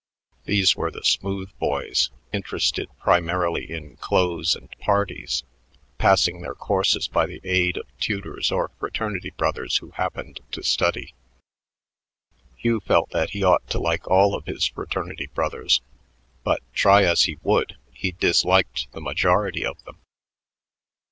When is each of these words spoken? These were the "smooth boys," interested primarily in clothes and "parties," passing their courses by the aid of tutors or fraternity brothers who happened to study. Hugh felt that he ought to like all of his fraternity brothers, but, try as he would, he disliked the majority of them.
These 0.45 0.75
were 0.75 0.89
the 0.89 1.03
"smooth 1.03 1.51
boys," 1.59 2.09
interested 2.33 2.89
primarily 2.97 3.69
in 3.71 3.97
clothes 3.97 4.55
and 4.55 4.67
"parties," 4.79 5.43
passing 5.99 6.41
their 6.41 6.55
courses 6.55 7.07
by 7.07 7.27
the 7.27 7.39
aid 7.43 7.77
of 7.77 7.85
tutors 7.99 8.51
or 8.51 8.71
fraternity 8.79 9.29
brothers 9.29 9.77
who 9.77 9.91
happened 9.91 10.39
to 10.53 10.63
study. 10.63 11.13
Hugh 12.55 12.79
felt 12.79 13.11
that 13.11 13.29
he 13.29 13.43
ought 13.43 13.69
to 13.69 13.77
like 13.77 14.07
all 14.07 14.33
of 14.33 14.47
his 14.47 14.65
fraternity 14.65 15.27
brothers, 15.35 15.81
but, 16.43 16.63
try 16.73 17.03
as 17.03 17.25
he 17.25 17.37
would, 17.43 17.77
he 17.93 18.11
disliked 18.13 18.91
the 18.93 19.01
majority 19.01 19.63
of 19.63 19.83
them. 19.85 19.99